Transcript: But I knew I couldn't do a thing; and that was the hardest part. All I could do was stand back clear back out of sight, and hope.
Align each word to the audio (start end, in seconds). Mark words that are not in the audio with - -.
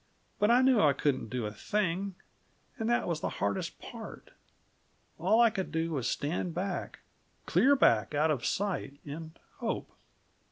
But 0.39 0.49
I 0.49 0.63
knew 0.63 0.79
I 0.81 0.93
couldn't 0.93 1.29
do 1.29 1.45
a 1.45 1.51
thing; 1.53 2.15
and 2.79 2.89
that 2.89 3.07
was 3.07 3.21
the 3.21 3.29
hardest 3.37 3.77
part. 3.79 4.31
All 5.19 5.39
I 5.39 5.51
could 5.51 5.71
do 5.71 5.91
was 5.91 6.09
stand 6.09 6.55
back 6.55 7.01
clear 7.45 7.75
back 7.75 8.15
out 8.15 8.31
of 8.31 8.43
sight, 8.43 8.99
and 9.05 9.37
hope. 9.57 9.91